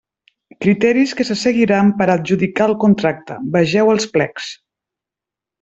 Criteris 0.65 1.13
que 1.19 1.25
se 1.27 1.35
seguiran 1.41 1.91
per 2.01 2.07
a 2.07 2.15
adjudicar 2.21 2.69
el 2.71 2.75
contracte: 2.87 3.39
vegeu 3.59 3.93
els 3.97 4.11
plecs. 4.17 4.53